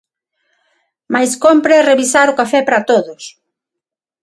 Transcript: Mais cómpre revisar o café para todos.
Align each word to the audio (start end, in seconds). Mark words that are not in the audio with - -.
Mais 1.13 1.31
cómpre 1.43 1.85
revisar 1.91 2.27
o 2.29 2.37
café 2.39 2.59
para 2.67 2.85
todos. 2.89 3.23